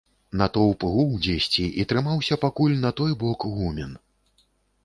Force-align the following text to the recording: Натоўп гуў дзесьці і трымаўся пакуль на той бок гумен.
Натоўп 0.39 0.85
гуў 0.93 1.11
дзесьці 1.25 1.67
і 1.83 1.87
трымаўся 1.91 2.39
пакуль 2.47 2.75
на 2.87 2.93
той 3.01 3.11
бок 3.25 3.39
гумен. 3.59 3.91